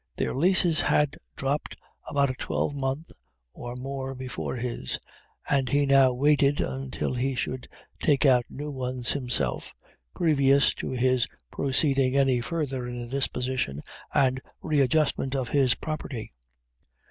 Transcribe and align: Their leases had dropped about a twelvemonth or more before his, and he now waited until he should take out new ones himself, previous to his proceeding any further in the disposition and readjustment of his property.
Their 0.15 0.33
leases 0.33 0.81
had 0.81 1.15
dropped 1.35 1.77
about 2.07 2.31
a 2.31 2.33
twelvemonth 2.33 3.11
or 3.53 3.75
more 3.75 4.15
before 4.15 4.55
his, 4.55 4.97
and 5.47 5.69
he 5.69 5.85
now 5.85 6.11
waited 6.11 6.59
until 6.59 7.13
he 7.13 7.35
should 7.35 7.67
take 7.99 8.25
out 8.25 8.43
new 8.49 8.71
ones 8.71 9.11
himself, 9.11 9.75
previous 10.15 10.73
to 10.73 10.89
his 10.89 11.27
proceeding 11.51 12.15
any 12.17 12.41
further 12.41 12.87
in 12.87 12.99
the 12.99 13.05
disposition 13.07 13.83
and 14.11 14.41
readjustment 14.63 15.35
of 15.35 15.49
his 15.49 15.75
property. 15.75 16.33